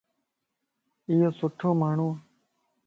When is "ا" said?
2.17-2.19